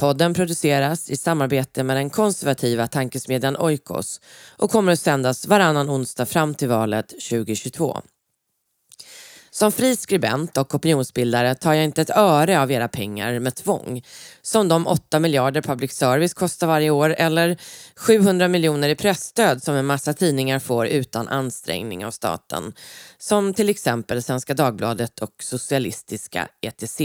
[0.00, 4.20] Podden produceras i samarbete med den konservativa tankesmedjan Oikos
[4.56, 7.98] och kommer att sändas varannan onsdag fram till valet 2022.
[9.50, 14.02] Som fri skribent och opinionsbildare tar jag inte ett öre av era pengar med tvång.
[14.42, 17.56] Som de 8 miljarder public service kostar varje år eller
[17.96, 22.72] 700 miljoner i pressstöd som en massa tidningar får utan ansträngning av staten.
[23.18, 27.00] Som till exempel Svenska Dagbladet och Socialistiska ETC.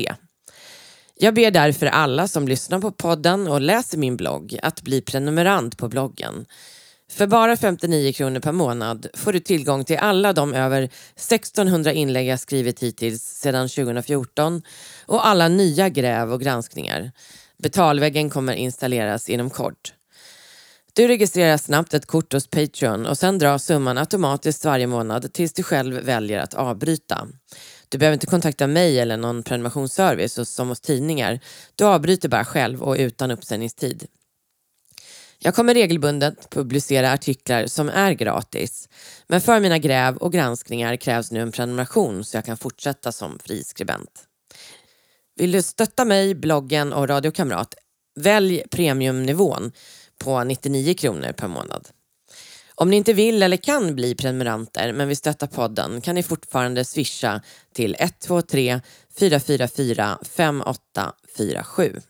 [1.18, 5.78] Jag ber därför alla som lyssnar på podden och läser min blogg att bli prenumerant
[5.78, 6.46] på bloggen.
[7.12, 12.28] För bara 59 kronor per månad får du tillgång till alla de över 1600 inlägg
[12.28, 14.62] jag skrivit hittills sedan 2014
[15.06, 17.12] och alla nya gräv och granskningar.
[17.58, 19.94] Betalväggen kommer installeras inom kort.
[20.94, 25.54] Du registrerar snabbt ett kort hos Patreon och sen dras summan automatiskt varje månad tills
[25.54, 27.28] du själv väljer att avbryta.
[27.90, 31.40] Du behöver inte kontakta mig eller någon prenumerationsservice som hos tidningar.
[31.76, 34.08] Du avbryter bara själv och utan uppsägningstid.
[35.40, 38.90] Jag kommer regelbundet publicera artiklar som är gratis.
[39.28, 43.40] Men för mina gräv och granskningar krävs nu en prenumeration så jag kan fortsätta som
[43.40, 44.28] friskribent.
[45.36, 47.76] Vill du stötta mig, bloggen och Radio Kamrat?
[48.20, 49.72] Välj premiumnivån
[50.18, 51.88] på 99 kronor per månad.
[52.76, 56.86] Om ni inte vill eller kan bli prenumeranter men vill stötta podden kan ni fortfarande
[56.86, 57.42] swisha
[57.74, 58.82] till 123
[59.20, 62.02] 444 5847.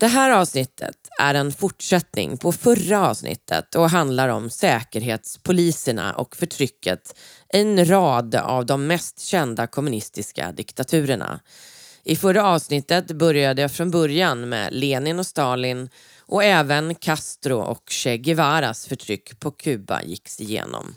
[0.00, 7.14] Det här avsnittet är en fortsättning på förra avsnittet och handlar om säkerhetspoliserna och förtrycket
[7.54, 11.40] i en rad av de mest kända kommunistiska diktaturerna.
[12.04, 15.88] I förra avsnittet började jag från början med Lenin och Stalin
[16.28, 20.94] och även Castro och Che Guevaras förtryck på Kuba gicks igenom.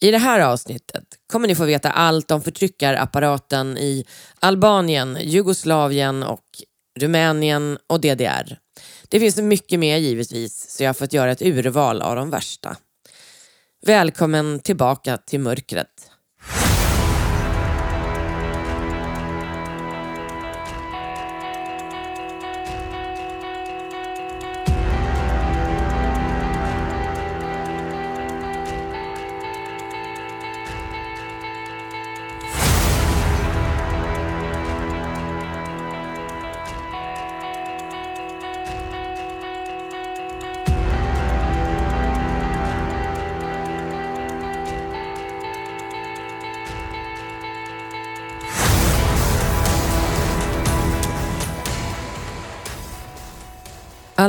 [0.00, 4.04] I det här avsnittet kommer ni få veta allt om förtryckarapparaten i
[4.40, 6.44] Albanien, Jugoslavien och
[6.98, 8.58] Rumänien och DDR.
[9.08, 12.76] Det finns mycket mer givetvis, så jag har fått göra ett urval av de värsta.
[13.86, 16.09] Välkommen tillbaka till mörkret.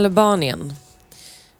[0.05, 0.73] Albanien.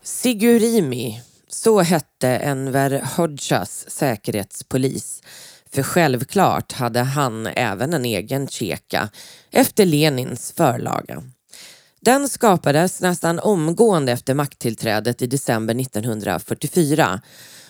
[0.04, 5.24] Sigurimi, så hette Enver Hoxhas säkerhetspolis.
[5.74, 9.10] För självklart hade han även en egen cheka
[9.52, 11.24] efter Lenins förlaga.
[12.00, 17.22] Den skapades nästan omgående efter makttillträdet i december 1944.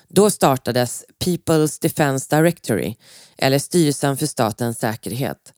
[0.07, 2.95] Då startades People's Defence Directory,
[3.37, 5.53] eller Styrelsen för statens säkerhet.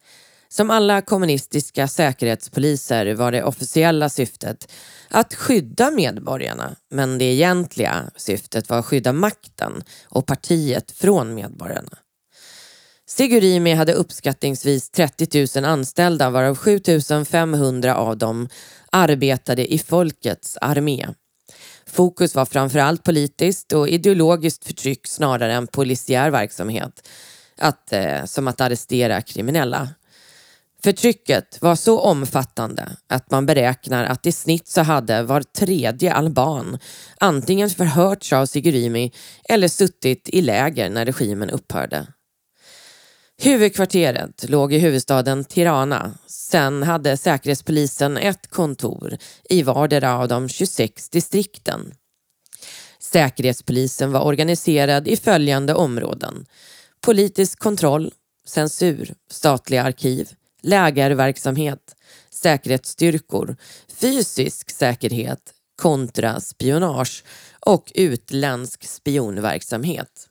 [0.53, 4.71] Som alla kommunistiska säkerhetspoliser var det officiella syftet
[5.09, 6.75] att skydda medborgarna.
[6.89, 11.97] Men det egentliga syftet var att skydda makten och partiet från medborgarna.
[13.05, 16.79] Sigurimi hade uppskattningsvis 30 000 anställda varav 7
[17.25, 18.49] 500 av dem
[18.91, 21.07] arbetade i folkets armé.
[21.85, 27.09] Fokus var framförallt politiskt och ideologiskt förtryck snarare än polisiär verksamhet.
[27.57, 29.89] Att, eh, som att arrestera kriminella.
[30.83, 36.79] Förtrycket var så omfattande att man beräknar att i snitt så hade var tredje alban
[37.17, 39.11] antingen förhörts av Sigurimi
[39.49, 42.07] eller suttit i läger när regimen upphörde.
[43.41, 46.17] Huvudkvarteret låg i huvudstaden Tirana.
[46.27, 49.17] Sen hade Säkerhetspolisen ett kontor
[49.49, 51.93] i vardera av de 26 distrikten.
[52.99, 56.45] Säkerhetspolisen var organiserad i följande områden.
[57.01, 58.11] Politisk kontroll,
[58.47, 60.29] censur, statliga arkiv,
[60.63, 61.95] lägerverksamhet,
[62.29, 63.55] säkerhetsstyrkor,
[63.99, 67.23] fysisk säkerhet, kontra spionage
[67.59, 70.29] och utländsk spionverksamhet.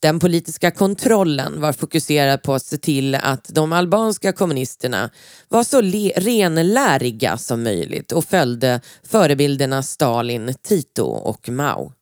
[0.00, 5.10] Den politiska kontrollen var fokuserad på att se till att de albanska kommunisterna
[5.48, 5.80] var så
[6.20, 11.92] renläriga som möjligt och följde förebilderna Stalin, Tito och Mao.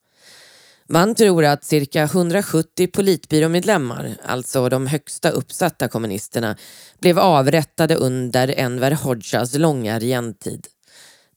[0.88, 6.56] Man tror att cirka 170 politbyråmedlemmar, alltså de högsta uppsatta kommunisterna,
[7.00, 10.66] blev avrättade under Enver Hoxhas långa regentid.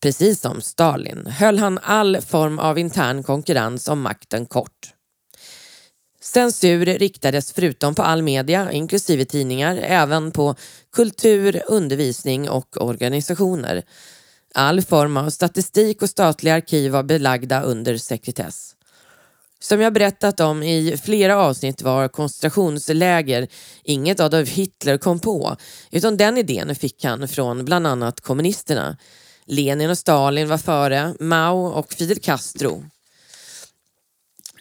[0.02, 4.94] Precis som Stalin höll han all form av intern konkurrens om makten kort.
[6.22, 10.56] Censur riktades förutom på all media, inklusive tidningar, även på
[10.96, 13.84] kultur, undervisning och organisationer.
[14.54, 18.77] All form av statistik och statliga arkiv var belagda under sekretess.
[19.60, 23.48] Som jag berättat om i flera avsnitt var koncentrationsläger
[23.84, 25.58] inget Adolf Hitler kom på,
[25.92, 28.98] utan den idén fick han från bland annat kommunisterna.
[29.46, 32.86] Lenin och Stalin var före, Mao och Fidel Castro.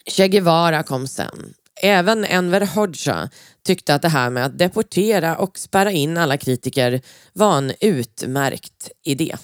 [0.07, 1.55] Che Guevara kom sen.
[1.83, 3.31] Även Enver Hoxha
[3.65, 7.01] tyckte att det här med att deportera och spärra in alla kritiker
[7.33, 9.37] var en utmärkt idé.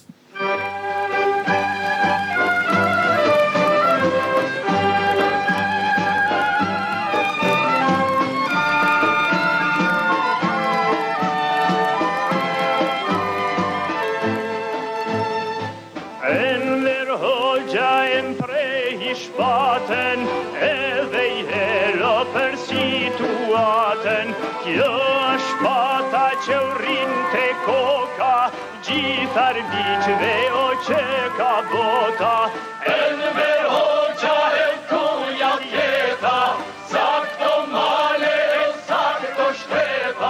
[30.02, 32.50] Gitar bićve očeka bota.
[32.86, 36.56] Enver hoća el kuja djeta
[36.90, 40.22] Sakto male el sakto šipe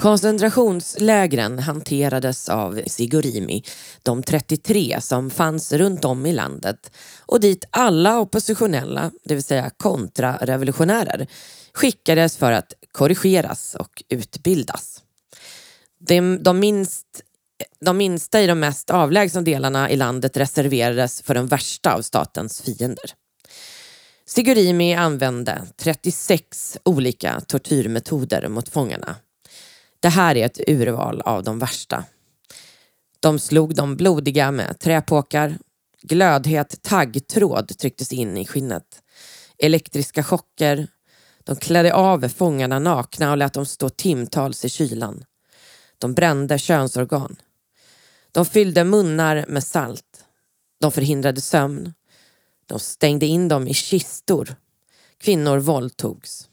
[0.00, 3.62] Koncentrationslägren hanterades av Sigurimi,
[4.02, 6.92] de 33 som fanns runt om i landet.
[7.26, 11.26] Och dit alla oppositionella, det vill säga kontrarevolutionärer,
[11.72, 15.02] skickades för att korrigeras och utbildas.
[16.00, 17.06] De, de, minst,
[17.80, 22.62] de minsta i de mest avlägsna delarna i landet reserverades för de värsta av statens
[22.62, 23.14] fiender.
[24.26, 29.16] Sigurimi använde 36 olika tortyrmetoder mot fångarna.
[30.00, 32.04] Det här är ett urval av de värsta.
[33.20, 35.58] De slog de blodiga med träpåkar.
[36.02, 39.02] Glödhet taggtråd trycktes in i skinnet.
[39.58, 40.88] Elektriska chocker.
[41.44, 45.24] De klädde av fångarna nakna och lät dem stå timtals i kylan.
[46.00, 47.36] De brände könsorgan.
[48.32, 50.24] De fyllde munnar med salt.
[50.80, 51.94] De förhindrade sömn.
[52.66, 54.54] De stängde in dem i kistor.
[55.18, 56.48] Kvinnor våldtogs.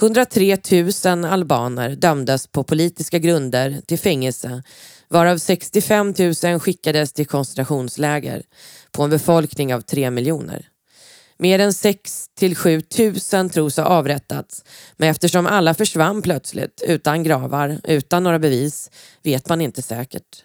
[0.00, 0.58] 103
[1.04, 4.62] 000 albaner dömdes på politiska grunder till fängelse
[5.08, 8.42] varav 65 000 skickades till koncentrationsläger
[8.92, 10.68] på en befolkning av 3 miljoner.
[11.38, 14.64] Mer än 6 till 7 tusen tros ha avrättats
[14.96, 18.90] men eftersom alla försvann plötsligt utan gravar, utan några bevis,
[19.22, 20.44] vet man inte säkert.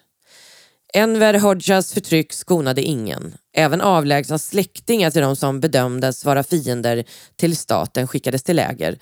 [0.94, 3.34] Enver Hodjas förtryck skonade ingen.
[3.56, 7.04] Även avlägsna släktingar till de som bedömdes vara fiender
[7.36, 8.98] till staten skickades till läger.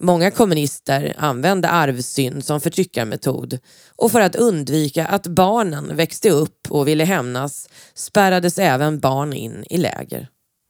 [0.00, 3.58] Många kommunister använde arvsynd som förtryckarmetod
[3.96, 9.64] och för att undvika att barnen växte upp och ville hämnas spärrades även barn in
[9.70, 10.28] i läger.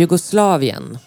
[0.00, 0.98] Jugoslavien.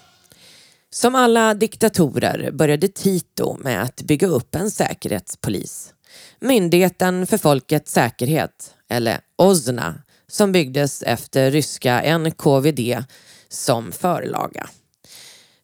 [0.90, 5.94] Som alla diktatorer började Tito med att bygga upp en säkerhetspolis.
[6.40, 9.94] Myndigheten för folkets säkerhet, eller OZNA,
[10.28, 13.04] som byggdes efter ryska NKVD
[13.48, 14.68] som förlaga.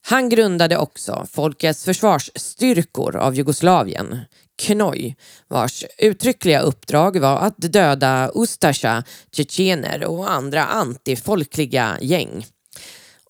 [0.06, 4.18] Han grundade också Folkets försvarsstyrkor av Jugoslavien,
[4.62, 5.16] KNOJ,
[5.48, 12.44] vars uttryckliga uppdrag var att döda Ustasja, tjetjener och andra antifolkliga gäng.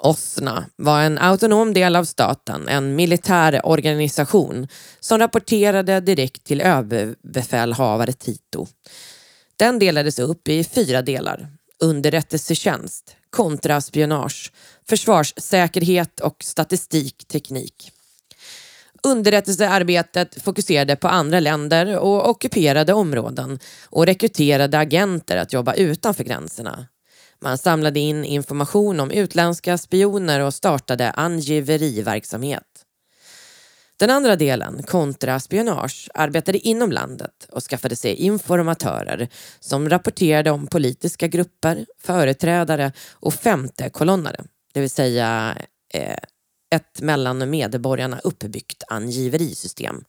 [0.03, 4.69] OSNA var en autonom del av staten, en militär organisation
[5.01, 8.67] som rapporterade direkt till överbefälhavare Tito.
[9.57, 11.49] Den delades upp i fyra delar.
[11.83, 14.53] Underrättelsetjänst, kontraspionage,
[14.89, 17.93] försvarssäkerhet och statistikteknik.
[19.03, 26.87] Underrättelsearbetet fokuserade på andra länder och ockuperade områden och rekryterade agenter att jobba utanför gränserna.
[27.43, 32.85] Man samlade in information om utländska spioner och startade angiveriverksamhet.
[33.97, 39.29] Den andra delen, kontraspionage, arbetade inom landet och skaffade sig informatörer
[39.61, 45.57] som rapporterade om politiska grupper, företrädare och femte kolonnare, det vill säga
[45.95, 46.19] eh,
[46.75, 50.05] ett mellan medborgarna uppbyggt angiverisystem.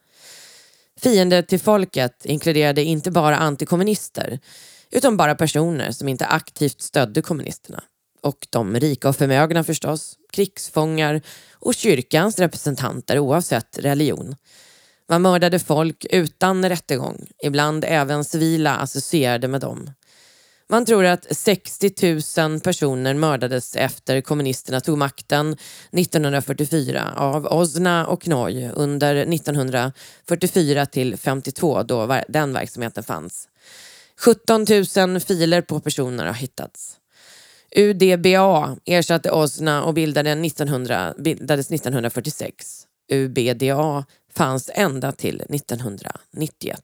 [1.00, 4.40] Fiender till folket inkluderade inte bara antikommunister
[4.92, 7.84] utan bara personer som inte aktivt stödde kommunisterna.
[8.22, 11.22] Och de rika och förmögna förstås, krigsfångar
[11.54, 14.36] och kyrkans representanter oavsett religion.
[15.10, 19.90] Man mördade folk utan rättegång, ibland även civila associerade med dem.
[20.72, 21.92] Man tror att 60
[22.48, 25.58] 000 personer mördades efter kommunisterna tog makten
[25.92, 33.48] 1944 av Osna och Knoj under 1944 till 52 då den verksamheten fanns.
[34.24, 34.66] 17
[34.98, 36.98] 000 filer på personer har hittats.
[37.76, 39.94] UDBA ersatte Osna och
[40.46, 42.88] 1900, bildades 1946.
[43.12, 46.82] UBDA fanns ända till 1991.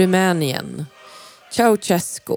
[0.00, 0.86] Rumänien.
[1.52, 2.36] Ceausescu.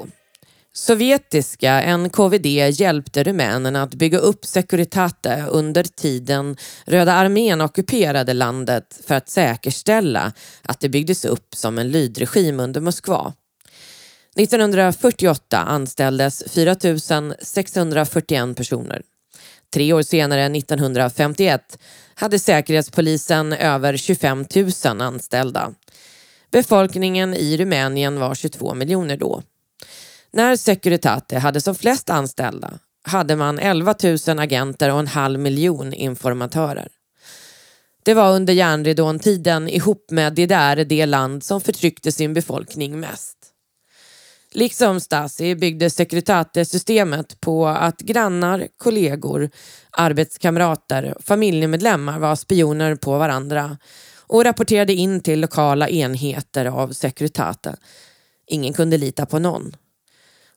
[0.74, 2.46] Sovjetiska NKVD
[2.80, 10.34] hjälpte rumänerna att bygga upp Securitate under tiden Röda armén ockuperade landet för att säkerställa
[10.62, 13.34] att det byggdes upp som en lydregim under Moskva.
[14.36, 16.76] 1948 anställdes 4
[17.42, 19.02] 641 personer.
[19.74, 21.78] Tre år senare, 1951,
[22.16, 24.46] hade Säkerhetspolisen över 25
[24.86, 25.74] 000 anställda.
[26.54, 29.42] Befolkningen i Rumänien var 22 miljoner då.
[30.32, 33.96] När Securitate hade som flest anställda hade man 11
[34.28, 36.88] 000 agenter och en halv miljon informatörer.
[38.04, 43.38] Det var under järnridån-tiden ihop med DDR det land som förtryckte sin befolkning mest.
[44.52, 49.50] Liksom Stasi byggde Securitate-systemet på att grannar, kollegor,
[49.92, 53.78] arbetskamrater, familjemedlemmar var spioner på varandra
[54.34, 57.76] och rapporterade in till lokala enheter av Securitate.
[58.48, 59.76] Ingen kunde lita på någon.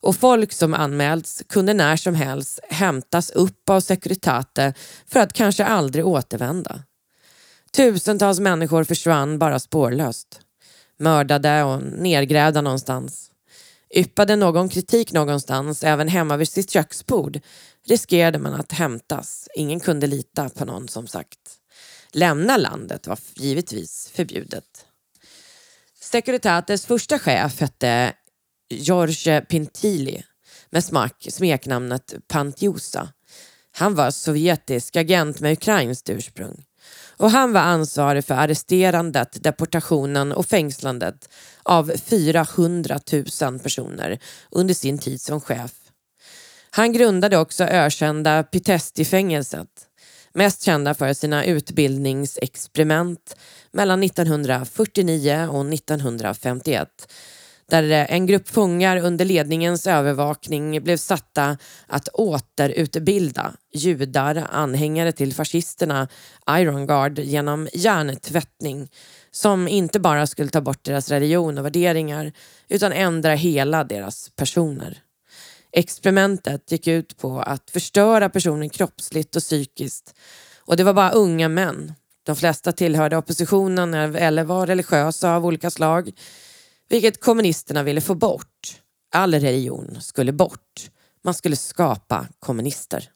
[0.00, 4.75] Och folk som anmälts kunde när som helst hämtas upp av Securitate
[5.06, 6.83] för att kanske aldrig återvända.
[7.73, 10.40] Tusentals människor försvann bara spårlöst.
[10.99, 13.30] Mördade och nergrävda någonstans.
[13.95, 17.40] Yppade någon kritik någonstans, även hemma vid sitt köksbord,
[17.87, 19.49] riskerade man att hämtas.
[19.54, 21.38] Ingen kunde lita på någon som sagt
[22.17, 24.87] lämna landet var givetvis förbjudet.
[26.01, 28.13] Securitates första chef hette
[28.71, 30.23] George Pintili
[30.71, 33.09] med smak, smeknamnet Pantiosa.
[33.73, 36.65] Han var sovjetisk agent med ukrainskt ursprung.
[37.17, 41.29] Och han var ansvarig för arresterandet, deportationen och fängslandet
[41.63, 43.01] av 400
[43.43, 44.19] 000 personer
[44.51, 45.73] under sin tid som chef.
[46.71, 49.86] Han grundade också ökända Pitesti-fängelset
[50.37, 53.37] Mest kända för sina utbildningsexperiment
[53.73, 56.88] mellan 1949 och 1951
[57.69, 66.09] där en grupp fångar under ledningens övervakning blev satta att återutbilda judar anhängare till fascisterna
[66.50, 68.88] Iron Guard genom hjärntvättning
[69.31, 72.33] som inte bara skulle ta bort deras religion och värderingar
[72.69, 75.02] utan ändra hela deras personer.
[75.78, 80.14] Experimentet gick ut på att förstöra personen kroppsligt och psykiskt
[80.61, 81.95] och det var bara unga män.
[82.23, 86.12] De flesta tillhörde oppositionen eller var religiösa av olika slag,
[86.88, 88.83] vilket kommunisterna ville få bort.
[89.14, 90.90] All religion skulle bort.
[91.25, 93.11] Man skulle skapa kommunister.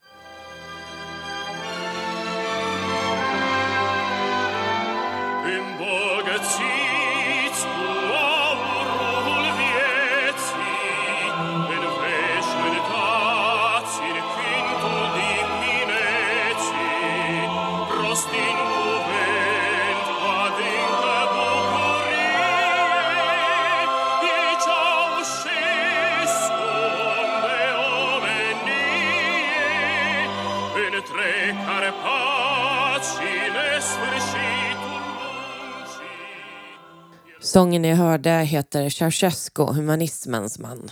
[37.50, 40.90] Sången ni hörde heter Ceausescu, humanismens man.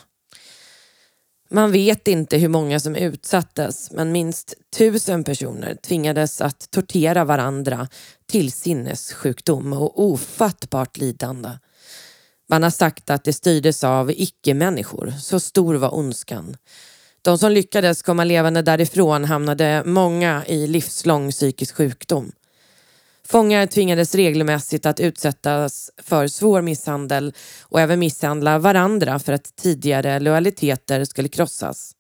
[1.51, 7.89] Man vet inte hur många som utsattes men minst tusen personer tvingades att tortera varandra
[8.27, 11.51] till sinnessjukdom och ofattbart lidande.
[12.49, 16.57] Man har sagt att det styrdes av icke-människor, så stor var ondskan.
[17.23, 22.33] De som lyckades komma levande därifrån hamnade många i livslång psykisk sjukdom.
[23.31, 27.33] Fångar tvingades regelmässigt att utsättas för svår misshandel
[27.63, 31.93] och även misshandla varandra för att tidigare lojaliteter skulle krossas.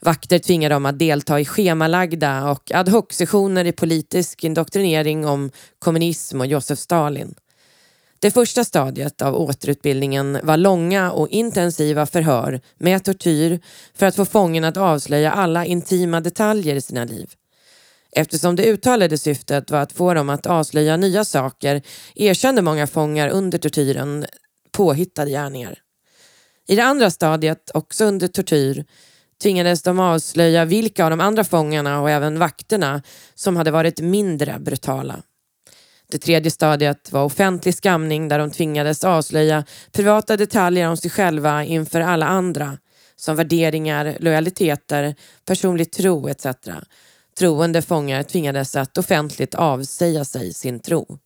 [0.00, 6.40] Vakter tvingade dem att delta i schemalagda och ad hoc-sessioner i politisk indoktrinering om kommunism
[6.40, 7.34] och Josef Stalin.
[8.18, 13.60] Det första stadiet av återutbildningen var långa och intensiva förhör med tortyr
[13.94, 17.34] för att få fången att avslöja alla intima detaljer i sina liv.
[18.16, 21.82] Eftersom det uttalade syftet var att få dem att avslöja nya saker
[22.14, 24.26] erkände många fångar under tortyren
[24.72, 25.78] påhittade gärningar.
[26.68, 28.84] I det andra stadiet, också under tortyr,
[29.42, 33.02] tvingades de avslöja vilka av de andra fångarna och även vakterna
[33.34, 35.22] som hade varit mindre brutala.
[36.10, 41.64] Det tredje stadiet var offentlig skamning där de tvingades avslöja privata detaljer om sig själva
[41.64, 42.78] inför alla andra
[43.16, 45.14] som värderingar, lojaliteter,
[45.44, 46.46] personlig tro etc.
[47.38, 51.18] Troende fångar tvingades att offentligt avsäga sig sin tro.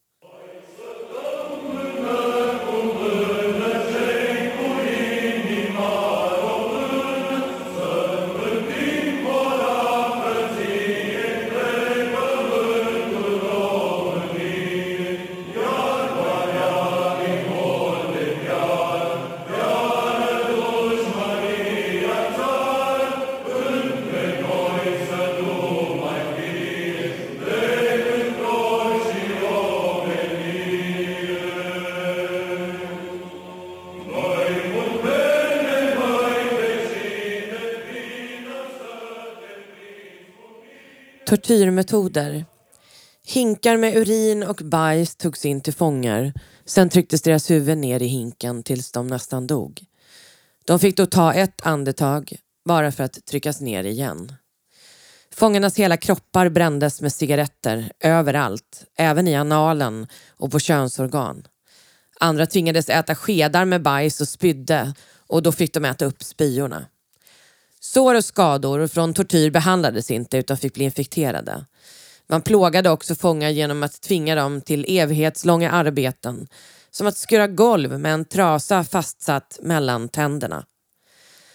[41.26, 42.44] Tortyrmetoder.
[43.26, 46.32] Hinkar med urin och bajs togs in till fångar.
[46.64, 49.84] Sen trycktes deras huvud ner i hinken tills de nästan dog.
[50.64, 54.32] De fick då ta ett andetag bara för att tryckas ner igen.
[55.32, 61.46] Fångarnas hela kroppar brändes med cigaretter överallt, även i analen och på könsorgan.
[62.20, 64.94] Andra tvingades äta skedar med bajs och spydde
[65.26, 66.86] och då fick de äta upp spyorna.
[67.92, 71.64] Sår och skador från tortyr behandlades inte utan fick bli infekterade.
[72.28, 76.48] Man plågade också fångar genom att tvinga dem till evighetslånga arbeten
[76.90, 80.64] som att skura golv med en trasa fastsatt mellan tänderna.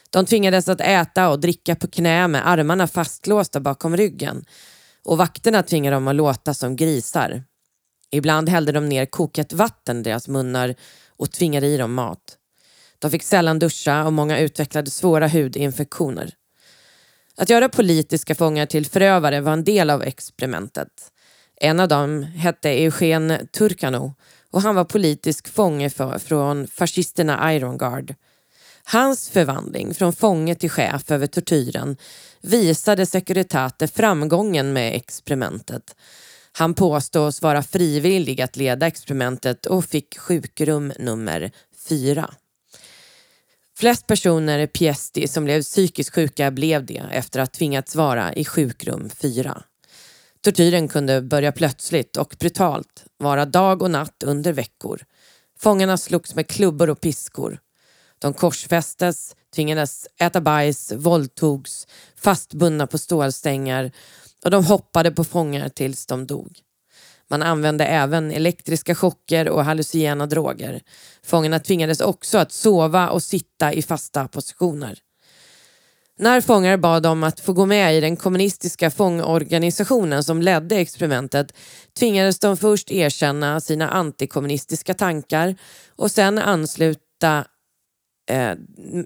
[0.10, 4.46] De tvingades att äta och dricka på knä med armarna fastlåsta bakom ryggen
[5.04, 7.44] och vakterna tvingade dem att låta som grisar.
[8.12, 10.76] Ibland hällde de ner kokat vatten i deras munnar
[11.18, 12.38] och tvingade i dem mat.
[13.02, 16.34] De fick sällan duscha och många utvecklade svåra hudinfektioner.
[17.38, 21.12] Att göra politiska fångar till förövare var en del av experimentet.
[21.56, 24.14] En av dem hette Eugen Turkano
[24.52, 28.16] och han var politisk fånge för, från fascisterna Iron Guard.
[28.84, 31.98] Hans förvandling från fånge till chef över tortyren
[32.42, 35.96] visade Securitate framgången med experimentet.
[36.52, 41.52] Han påstås vara frivillig att leda experimentet och fick sjukrum nummer
[41.88, 42.34] fyra.
[43.82, 48.46] Flest personer i Piesti som blev psykiskt sjuka blev det efter att tvingats vara i
[48.46, 49.64] sjukrum 4.
[50.42, 55.02] Tortyren kunde börja plötsligt och brutalt, vara dag och natt under veckor.
[55.60, 57.60] Fångarna slogs med klubbor och piskor.
[58.20, 63.92] De korsfästes, tvingades äta bajs, våldtogs, fastbundna på stålstängar
[64.44, 66.60] och de hoppade på fångar tills de dog.
[67.32, 70.82] Man använde även elektriska chocker och hallucinogena droger.
[71.24, 75.00] Fångarna tvingades också att sova och sitta i fasta positioner.
[76.20, 81.54] När fångar bad om att få gå med i den kommunistiska fångorganisationen som ledde experimentet
[82.00, 85.56] tvingades de först erkänna sina antikommunistiska tankar
[85.96, 87.46] och sen ansluta
[88.30, 88.54] eh,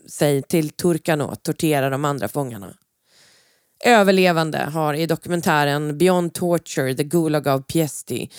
[0.07, 2.73] sig till turkarna och tortera de andra fångarna.
[3.83, 8.29] Överlevande har i dokumentären Beyond Torture, The Gulag of Piesti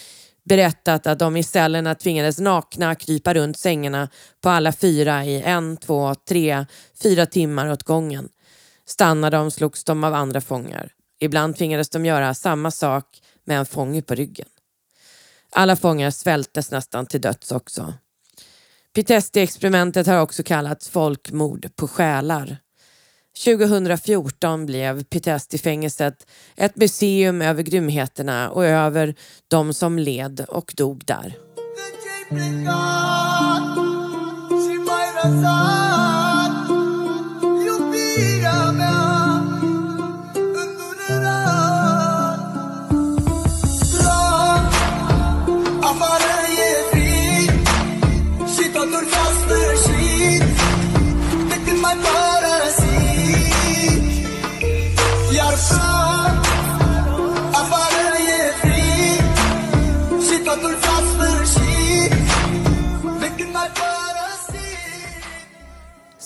[0.45, 4.09] berättat att de i cellerna tvingades nakna krypa runt sängarna
[4.41, 6.67] på alla fyra i en, två, tre,
[7.03, 8.29] fyra timmar åt gången.
[8.87, 10.93] Stannade de slogs de av andra fångar.
[11.21, 14.49] Ibland tvingades de göra samma sak med en fånge på ryggen.
[15.51, 17.95] Alla fångar svältes nästan till döds också.
[18.95, 22.59] Pitesti-experimentet har också kallats folkmord på själar.
[23.45, 29.15] 2014 blev Pitesti-fängelset ett museum över grymheterna och över
[29.49, 31.37] de som led och dog där.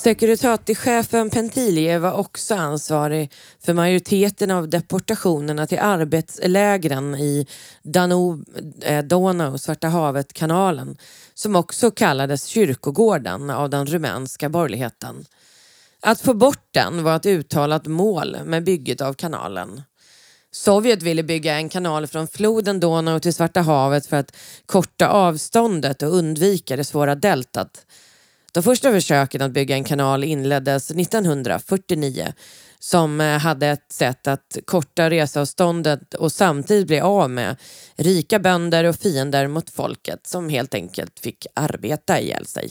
[0.02, 3.32] Securitate-chefen Pentilie var också ansvarig
[3.64, 7.46] för majoriteten av deportationerna till arbetslägren i
[7.82, 8.44] Danub,
[8.82, 10.96] eh, Donau, Svarta havet-kanalen
[11.34, 15.24] som också kallades kyrkogården av den rumänska borgerligheten.
[16.00, 19.82] Att få bort den var ett uttalat mål med bygget av kanalen.
[20.50, 24.36] Sovjet ville bygga en kanal från floden Donau till Svarta havet för att
[24.66, 27.86] korta avståndet och undvika det svåra deltat
[28.52, 32.32] de första försöken att bygga en kanal inleddes 1949
[32.78, 37.56] som eh, hade ett sätt att korta reseavståndet och samtidigt bli av med
[37.96, 42.70] rika bönder och fiender mot folket som helt enkelt fick arbeta ihjäl sig.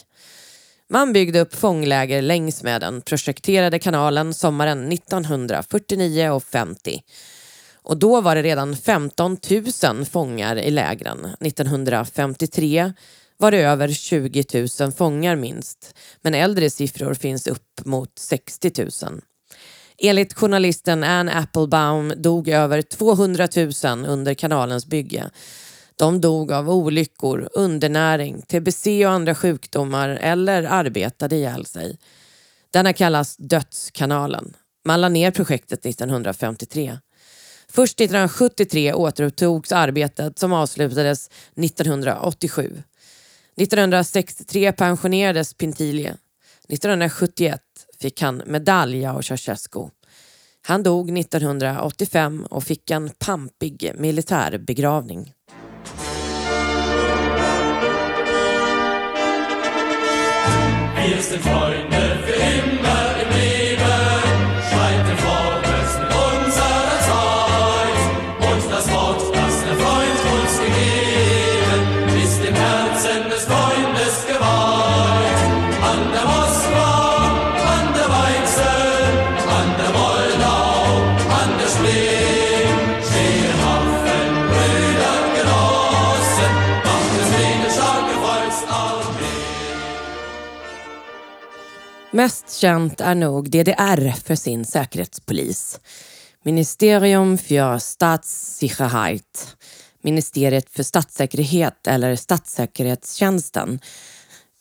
[0.90, 7.04] Man byggde upp fångläger längs med den projekterade kanalen sommaren 1949 och 50.
[7.74, 9.38] Och då var det redan 15
[9.84, 11.28] 000 fångar i lägren.
[11.40, 12.94] 1953
[13.40, 14.44] var det över 20
[14.80, 19.22] 000 fångar minst, men äldre siffror finns upp mot 60 000.
[19.98, 25.30] Enligt journalisten Anne Applebaum dog över 200 000 under kanalens bygge.
[25.96, 31.98] De dog av olyckor, undernäring, tbc och andra sjukdomar eller arbetade ihjäl sig.
[32.74, 34.54] Denna kallas Dödskanalen.
[34.86, 36.98] Man la ner projektet 1953.
[37.72, 42.84] Först 1973 återupptogs arbetet som avslutades 1987.
[43.56, 46.16] 1963 pensionerades Pintilie.
[46.70, 47.62] 1971
[48.02, 49.90] fick han medalj av Ceausescu.
[50.68, 55.34] Han dog 1985 och fick en pampig militärbegravning.
[60.96, 63.09] Wir sind Freunde für immer
[92.60, 95.80] känt är nog DDR för sin säkerhetspolis.
[96.44, 99.56] Ministerium för Staatssicherheit.
[100.02, 103.80] Ministeriet för statssäkerhet eller Statssäkerhetstjänsten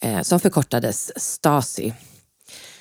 [0.02, 1.94] eh, som förkortades Stasi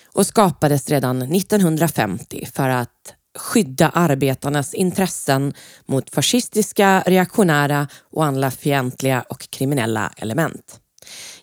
[0.05, 5.53] och skapades redan 1950 för att skydda arbetarnas intressen
[5.85, 10.79] mot fascistiska, reaktionära och andra fientliga och kriminella element.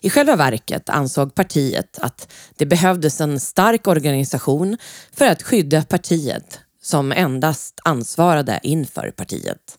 [0.01, 4.77] I själva verket ansåg partiet att det behövdes en stark organisation
[5.13, 9.77] för att skydda partiet som endast ansvarade inför partiet.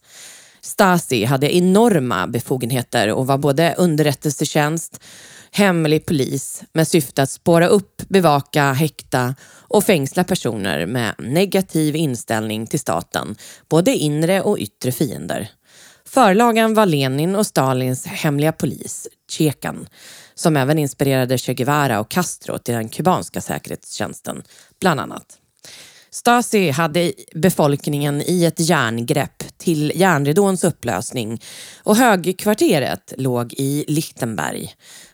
[0.60, 5.00] Stasi hade enorma befogenheter och var både underrättelsetjänst,
[5.50, 9.34] hemlig polis med syfte att spåra upp, bevaka, häkta
[9.68, 13.36] och fängsla personer med negativ inställning till staten,
[13.68, 15.50] både inre och yttre fiender.
[16.04, 19.88] Förlagan var Lenin och Stalins hemliga polis, Chekan,
[20.34, 24.42] som även inspirerade Che Guevara och Castro till den kubanska säkerhetstjänsten,
[24.80, 25.38] bland annat.
[26.10, 31.42] Stasi hade befolkningen i ett järngrepp till järnridåns upplösning
[31.82, 34.72] och högkvarteret låg i Lichtenberg.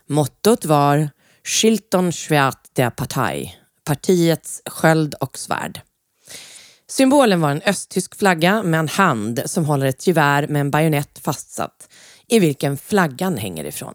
[0.08, 1.10] Mottot var
[1.44, 5.80] Schilton Schwert der Partei, partiets sköld och svärd.
[6.88, 11.18] Symbolen var en östtysk flagga med en hand som håller ett gevär med en bajonett
[11.18, 11.88] fastsatt
[12.32, 13.94] i vilken flaggan hänger ifrån.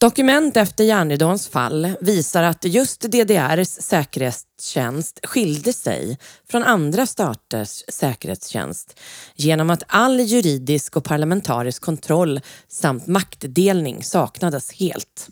[0.00, 6.18] Dokument efter järnridåns fall visar att just DDRs säkerhetstjänst skilde sig
[6.50, 9.00] från andra staters säkerhetstjänst
[9.34, 15.28] genom att all juridisk och parlamentarisk kontroll samt maktdelning saknades helt.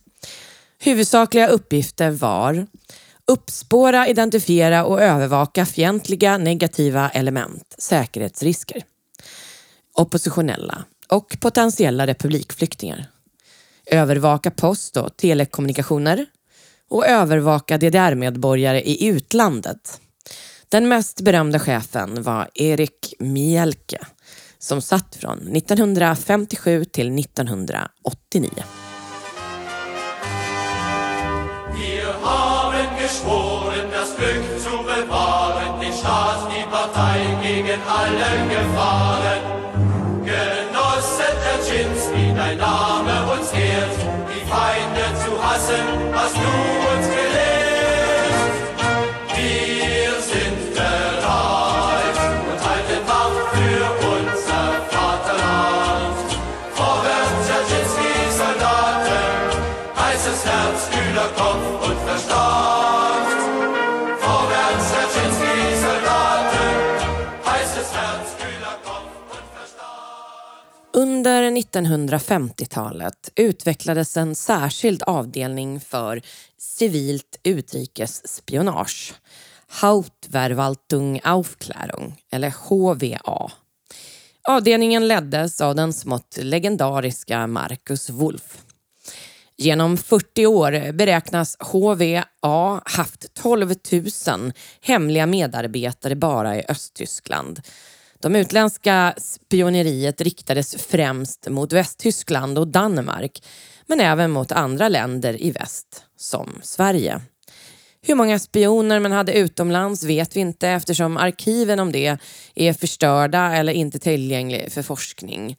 [0.79, 2.67] Huvudsakliga uppgifter var
[3.27, 8.83] uppspåra, identifiera och övervaka fientliga negativa element, säkerhetsrisker,
[9.95, 13.07] oppositionella och potentiella republikflyktingar.
[13.87, 16.27] Övervaka post och telekommunikationer
[16.91, 20.01] och övervaka DDR-medborgare i utlandet.
[20.69, 23.99] Den mest berömda chefen var Erik Mielke
[24.59, 28.51] som satt från 1957 till 1989.
[37.43, 39.30] gegen alle Gefahren.
[46.33, 46.80] just know.
[71.21, 76.23] Under 1950-talet utvecklades en särskild avdelning för
[76.59, 79.15] civilt utrikesspionage.
[79.71, 83.51] Hauptverwaltung Aufklärung, eller HVA.
[84.49, 88.59] Avdelningen leddes av den smått legendariska Marcus Wolf.
[89.57, 93.75] Genom 40 år beräknas HVA haft 12
[94.27, 97.61] 000 hemliga medarbetare bara i Östtyskland.
[98.23, 103.43] De utländska spioneriet riktades främst mot Västtyskland och Danmark
[103.87, 107.21] men även mot andra länder i väst, som Sverige.
[108.03, 112.19] Hur många spioner man hade utomlands vet vi inte eftersom arkiven om det
[112.55, 115.57] är förstörda eller inte tillgängliga för forskning.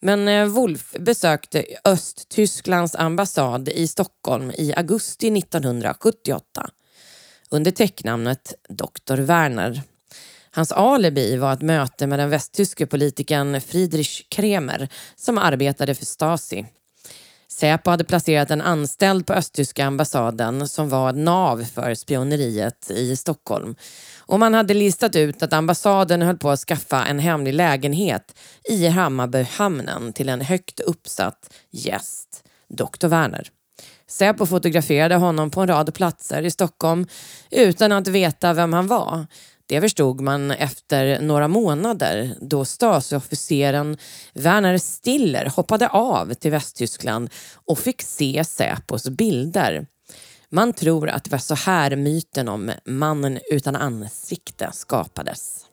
[0.00, 6.70] Men eh, Wolf besökte Östtysklands ambassad i Stockholm i augusti 1978
[7.50, 9.16] under täcknamnet Dr.
[9.16, 9.82] Werner.
[10.56, 16.66] Hans alibi var ett möte med den västtyske politikern Friedrich Kremer som arbetade för Stasi.
[17.48, 23.74] Säpo hade placerat en anställd på östtyska ambassaden som var nav för spioneriet i Stockholm.
[24.18, 28.38] Och man hade listat ut att ambassaden höll på att skaffa en hemlig lägenhet
[28.70, 33.06] i Hammarbyhamnen till en högt uppsatt gäst, Dr.
[33.06, 33.48] Werner.
[34.06, 37.06] Säpo fotograferade honom på en rad platser i Stockholm
[37.50, 39.26] utan att veta vem han var.
[39.66, 43.98] Det förstod man efter några månader då Stasi-officeren
[44.32, 47.30] Werner Stiller hoppade av till Västtyskland
[47.66, 49.86] och fick se Säpos bilder.
[50.50, 55.66] Man tror att det var så här myten om mannen utan ansikte skapades.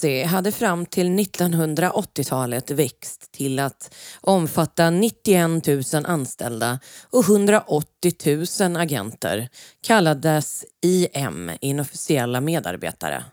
[0.00, 8.76] Stasi hade fram till 1980-talet växt till att omfatta 91 000 anställda och 180 000
[8.76, 9.48] agenter,
[9.82, 13.24] kallades IM, inofficiella medarbetare.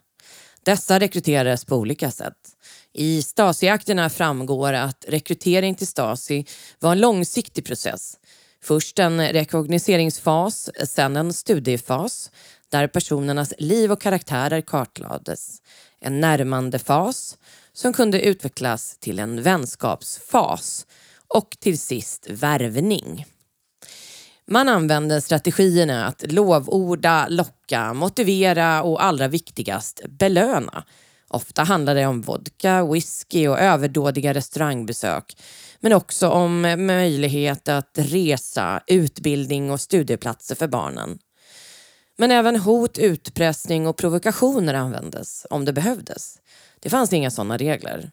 [0.63, 2.37] Dessa rekryterades på olika sätt.
[2.93, 6.45] I Stasi-akterna framgår att rekrytering till Stasi
[6.79, 8.17] var en långsiktig process.
[8.63, 12.31] Först en rekognoseringsfas, sen en studiefas
[12.69, 15.61] där personernas liv och karaktärer kartlades.
[15.99, 17.37] En närmandefas
[17.73, 20.85] som kunde utvecklas till en vänskapsfas
[21.27, 23.25] och till sist värvning.
[24.47, 30.83] Man använde strategierna att lovorda, locka, motivera och allra viktigast belöna.
[31.29, 35.37] Ofta handlade det om vodka, whisky och överdådiga restaurangbesök.
[35.79, 41.19] Men också om möjlighet att resa, utbildning och studieplatser för barnen.
[42.17, 46.37] Men även hot, utpressning och provokationer användes om det behövdes.
[46.79, 48.11] Det fanns inga sådana regler.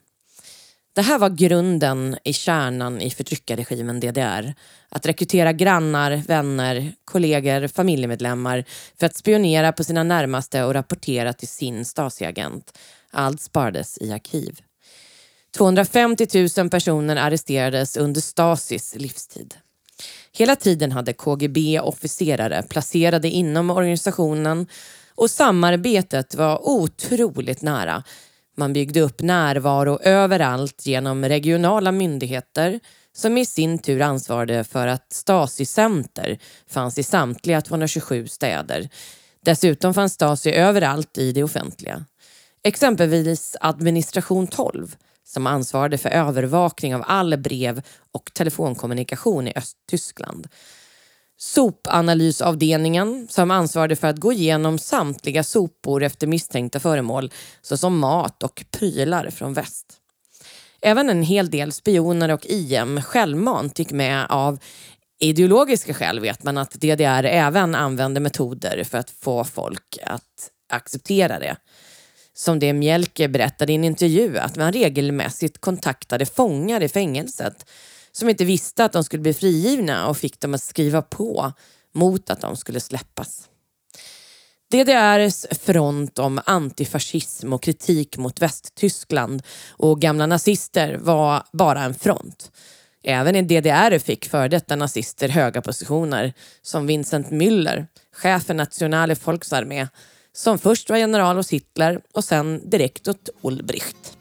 [0.95, 4.53] Det här var grunden i kärnan i förtryckarregimen DDR.
[4.89, 8.65] Att rekrytera grannar, vänner, kollegor, familjemedlemmar
[8.99, 12.77] för att spionera på sina närmaste och rapportera till sin Stasi-agent.
[13.11, 14.59] Allt sparades i arkiv.
[15.57, 19.55] 250 000 personer arresterades under Stasis livstid.
[20.31, 24.67] Hela tiden hade KGB officerare placerade inom organisationen
[25.15, 28.03] och samarbetet var otroligt nära.
[28.57, 32.79] Man byggde upp närvaro överallt genom regionala myndigheter
[33.13, 38.89] som i sin tur ansvarade för att Stasi-center fanns i samtliga 227 städer.
[39.45, 42.05] Dessutom fanns Stasi överallt i det offentliga.
[42.63, 50.47] Exempelvis administration 12 som ansvarade för övervakning av all brev och telefonkommunikation i Östtyskland.
[51.37, 58.65] Sopanalysavdelningen som ansvarade för att gå igenom samtliga sopor efter misstänkta föremål såsom mat och
[58.71, 59.85] prylar från väst.
[60.81, 64.59] Även en hel del spioner och IM självmant gick med av
[65.19, 71.39] ideologiska skäl vet man att DDR även använde metoder för att få folk att acceptera
[71.39, 71.55] det.
[72.37, 77.65] Som det Mjelke berättade i en intervju att man regelmässigt kontaktade fångar i fängelset
[78.11, 81.53] som inte visste att de skulle bli frigivna och fick dem att skriva på
[81.93, 83.49] mot att de skulle släppas.
[84.71, 92.51] DDRs front om antifascism och kritik mot Västtyskland och gamla nazister var bara en front.
[93.03, 99.15] Även i DDR fick före detta nazister höga positioner som Vincent Müller, chef för Nationale
[99.23, 99.87] Volksarmee,
[100.35, 104.17] som först var general hos Hitler och sen direkt åt Ulbricht.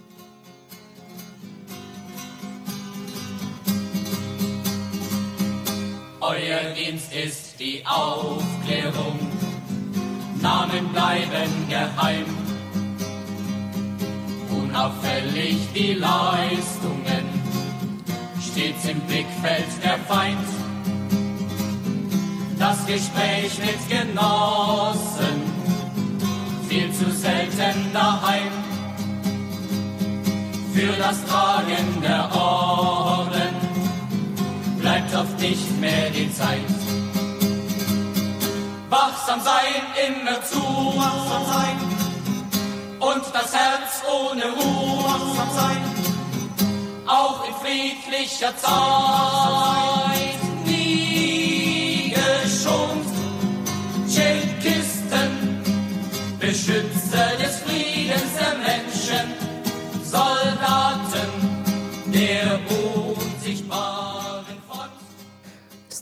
[6.21, 9.19] Euer Dienst ist die Aufklärung.
[10.43, 12.27] Namen bleiben geheim.
[14.51, 17.25] Unauffällig die Leistungen.
[18.41, 20.49] Stets im Blickfeld der Feind.
[22.59, 25.54] Das Gespräch mit Genossen.
[26.75, 28.51] Viel zu selten daheim.
[30.75, 33.55] Für das Tragen der Orden
[34.81, 36.67] bleibt oft nicht mehr die Zeit.
[38.91, 40.61] Wachsam sein, immer zu,
[40.99, 41.77] wachsam sein.
[42.99, 45.83] Und das Herz ohne Ruhe, wachsam sein.
[47.07, 50.34] Auch in friedlicher Zeit.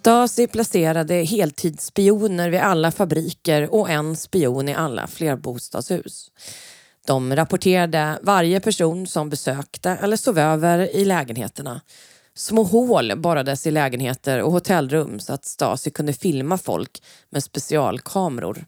[0.03, 6.31] Stasi placerade heltidsspioner vid alla fabriker och en spion i alla flerbostadshus.
[7.07, 11.81] De rapporterade varje person som besökte eller sov över i lägenheterna.
[12.35, 18.65] Små hål borrades i lägenheter och hotellrum så att Stasi kunde filma folk med specialkameror.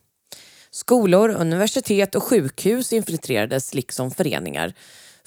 [0.70, 4.74] Skolor, universitet och sjukhus infiltrerades liksom föreningar.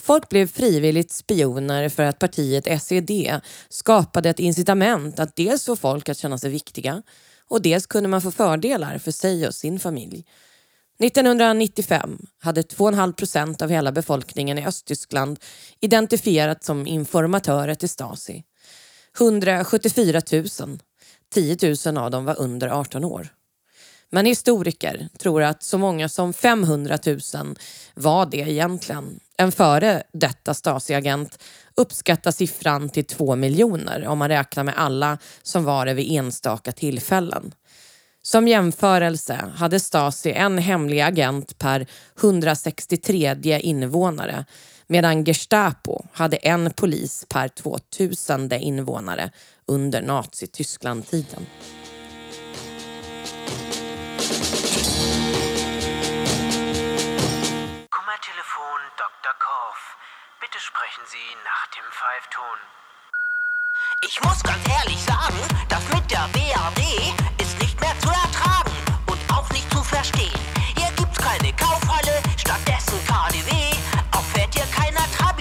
[0.01, 6.09] Folk blev frivilligt spioner för att partiet SED skapade ett incitament att dels få folk
[6.09, 7.03] att känna sig viktiga
[7.49, 10.25] och dels kunde man få fördelar för sig och sin familj.
[10.99, 15.39] 1995 hade 2,5 procent av hela befolkningen i Östtyskland
[15.79, 18.43] identifierats som informatörer till Stasi.
[19.19, 20.45] 174 000,
[21.33, 23.27] 10 000 av dem var under 18 år.
[24.09, 27.19] Men historiker tror att så många som 500 000
[27.93, 29.19] var det egentligen.
[29.37, 31.43] En före detta Stasi-agent
[31.75, 36.71] uppskattar siffran till två miljoner om man räknar med alla som var det vid enstaka
[36.71, 37.53] tillfällen.
[38.21, 41.87] Som jämförelse hade Stasi en hemlig agent per
[42.21, 44.45] 163 invånare
[44.87, 49.31] medan Gestapo hade en polis per 2000 invånare
[49.65, 51.45] under Nazityskland-tiden.
[59.27, 59.39] Dr.
[59.39, 59.97] Korf.
[60.39, 62.59] Bitte sprechen Sie nach dem Pfeifton.
[64.01, 65.35] Ich muss ganz ehrlich sagen,
[65.67, 68.71] das mit der BRD ist nicht mehr zu ertragen
[69.07, 70.39] und auch nicht zu verstehen.
[70.77, 73.51] Hier gibt's keine Kaufhalle, stattdessen KDW.
[74.13, 75.36] Auch fährt hier keiner Trabi,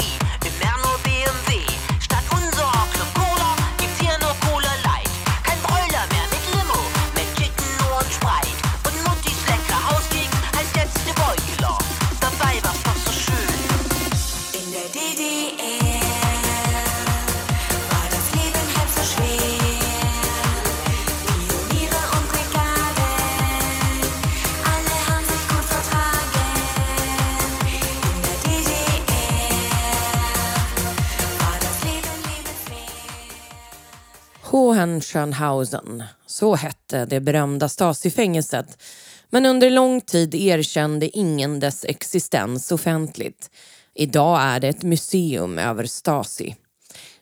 [35.17, 38.83] Hohenschönhausen, så hette det berömda Stasi-fängelset.
[39.31, 43.50] Men under lång tid erkände ingen dess existens offentligt.
[43.94, 46.56] Idag är det ett museum över Stasi.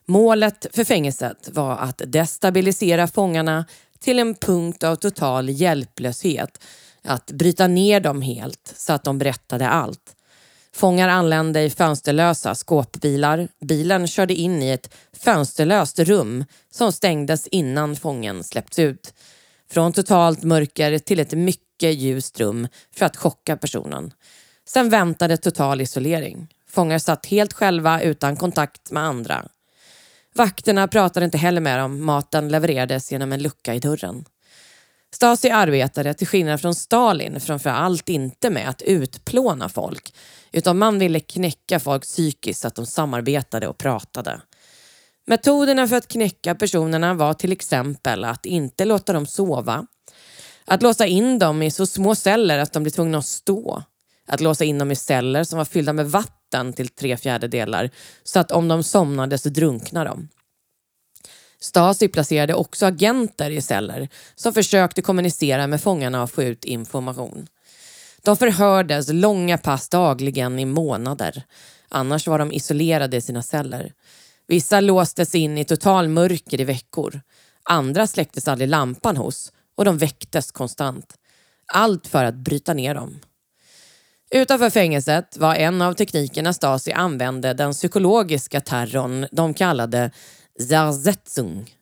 [0.06, 3.64] Målet för fängelset var att destabilisera fångarna
[4.00, 6.62] till en punkt av total hjälplöshet.
[7.04, 10.16] Att bryta ner dem helt så att de berättade allt.
[10.74, 13.48] Fångar anlände i fönsterlösa skåpbilar.
[13.60, 19.14] Bilen körde in i ett fönsterlöst rum som stängdes innan fången släppts ut.
[19.70, 24.12] Från totalt mörker till ett mycket ljust rum för att chocka personen.
[24.68, 26.48] Sen väntade total isolering.
[26.68, 29.44] Fångar satt helt själva utan kontakt med andra.
[30.34, 32.04] Vakterna pratade inte heller med dem.
[32.04, 34.24] Maten levererades genom en lucka i dörren.
[35.14, 40.14] Stasi arbetade till skillnad från Stalin framför allt inte med att utplåna folk
[40.52, 44.40] utan man ville knäcka folk psykiskt så att de samarbetade och pratade.
[45.26, 49.86] Metoderna för att knäcka personerna var till exempel att inte låta dem sova,
[50.64, 53.82] att låsa in dem i så små celler att de blir tvungna att stå,
[54.28, 57.90] att låsa in dem i celler som var fyllda med vatten till tre fjärdedelar
[58.24, 60.28] så att om de somnade så drunknade de.
[61.64, 67.46] Stasi placerade också agenter i celler som försökte kommunicera med fångarna och få ut information.
[68.22, 71.42] De förhördes långa pass dagligen i månader.
[71.88, 73.92] Annars var de isolerade i sina celler.
[74.46, 77.20] Vissa låstes in i total mörker i veckor.
[77.62, 81.14] Andra släcktes aldrig lampan hos och de väcktes konstant.
[81.72, 83.20] Allt för att bryta ner dem.
[84.30, 90.10] Utanför fängelset var en av teknikerna Stasi använde den psykologiska terrorn de kallade
[90.62, 91.74] Zersetzung.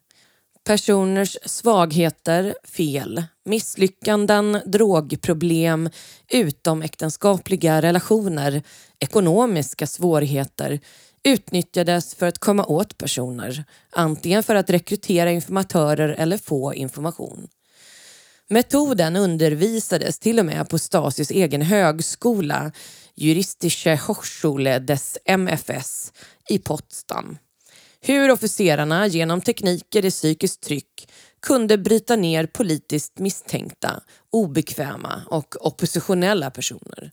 [0.65, 5.91] Personers svagheter, fel, misslyckanden, drogproblem,
[6.31, 8.63] utomäktenskapliga relationer,
[8.99, 10.81] ekonomiska svårigheter
[11.25, 17.49] utnyttjades för att komma åt personer, antingen för att rekrytera informatörer eller få information.
[18.49, 22.73] Metoden undervisades till och med på Stasis egen högskola,
[23.15, 26.13] Juristische Hochschule des MFS,
[26.49, 27.39] i Potsdam.
[28.05, 31.09] Hur officerarna genom tekniker i psykiskt tryck
[31.41, 37.11] kunde bryta ner politiskt misstänkta, obekväma och oppositionella personer.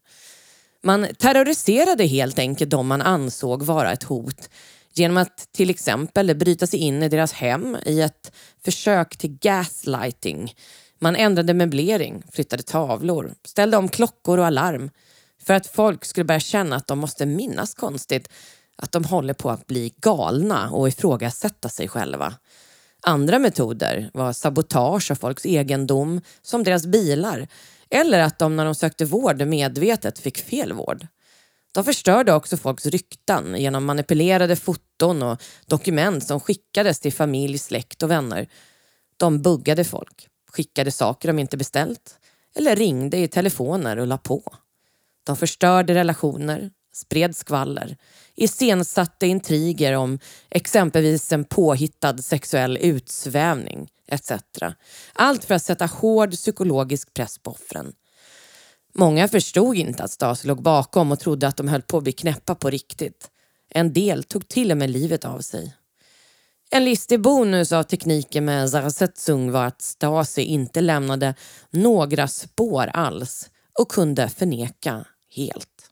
[0.84, 4.50] Man terroriserade helt enkelt de man ansåg vara ett hot
[4.94, 8.32] genom att till exempel bryta sig in i deras hem i ett
[8.66, 10.54] försök till gaslighting.
[11.00, 14.90] Man ändrade möblering, flyttade tavlor, ställde om klockor och alarm
[15.44, 18.30] för att folk skulle börja känna att de måste minnas konstigt
[18.82, 22.34] att de håller på att bli galna och ifrågasätta sig själva.
[23.02, 27.48] Andra metoder var sabotage av folks egendom, som deras bilar,
[27.90, 31.08] eller att de när de sökte vård medvetet fick fel vård.
[31.72, 38.04] De förstörde också folks rykten genom manipulerade foton och dokument som skickades till familj, släkt
[38.04, 38.48] och vänner.
[39.18, 42.20] De buggade folk, skickade saker de inte beställt
[42.56, 44.44] eller ringde i telefoner och la på.
[45.24, 47.98] De förstörde relationer, spred skvaller,
[48.44, 50.20] iscensatte intriger om
[50.50, 54.32] exempelvis en påhittad sexuell utsvävning etc.
[55.14, 57.94] Allt för att sätta hård psykologisk press på offren.
[58.96, 62.12] Många förstod inte att Stasi låg bakom och trodde att de höll på att bli
[62.12, 63.30] knäppa på riktigt.
[63.70, 65.74] En del tog till och med livet av sig.
[66.72, 71.36] En listig bonus av tekniken med Zarasetzung var att Stasi inte lämnade
[71.70, 75.90] några spår alls och kunde förneka helt.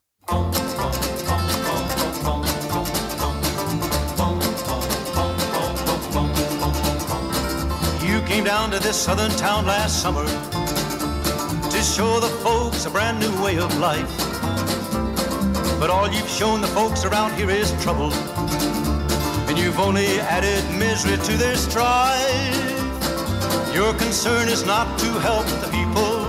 [8.47, 10.25] Down to this southern town last summer
[11.69, 14.17] to show the folks a brand new way of life.
[15.81, 18.13] But all you've shown the folks around here is trouble,
[19.49, 23.75] and you've only added misery to their strife.
[23.75, 26.25] Your concern is not to help the people,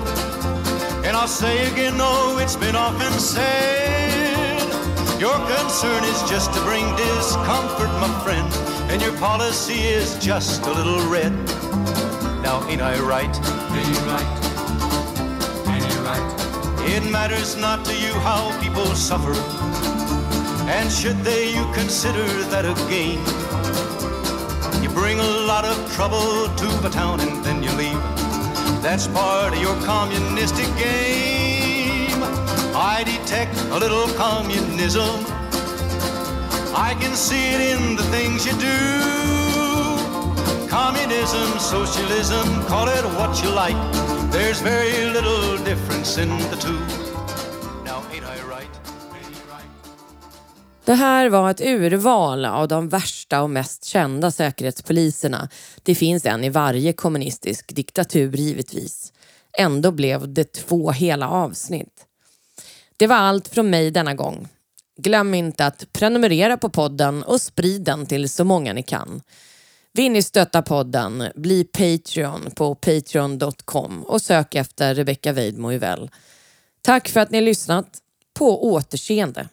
[1.07, 4.59] and I'll say again, no, it's been often said.
[5.21, 8.53] Your concern is just to bring discomfort, my friend,
[8.91, 11.33] and your policy is just a little red.
[12.49, 13.35] Now, ain't I right?
[13.77, 14.31] Ain't you right?
[15.69, 16.27] Ain't you right?
[16.95, 19.37] It matters not to you how people suffer,
[20.67, 23.19] and should they, you consider that a gain.
[24.83, 28.03] You bring a lot of trouble to the town and then you leave.
[28.81, 32.23] That's part of your communistic game.
[32.73, 35.21] I detect a little communism.
[36.75, 39.38] I can see it in the things you do.
[40.79, 43.77] Communism, socialism, call it what you like.
[44.33, 46.79] There's very little difference in the two.
[47.85, 48.71] Now, ain't I right?
[50.85, 55.49] Det här var ett urval av de värsta och mest kända säkerhetspoliserna.
[55.83, 59.13] Det finns en i varje kommunistisk diktatur givetvis.
[59.59, 62.07] Ändå blev det två hela avsnitt.
[62.97, 64.49] Det var allt från mig denna gång.
[64.99, 69.23] Glöm inte att prenumerera på podden och sprid den till så många ni kan.
[69.93, 75.73] Vill ni stötta podden, bli Patreon på patreon.com och sök efter Rebecka Weidmo
[76.83, 77.99] Tack för att ni har lyssnat.
[78.35, 79.49] På återseende.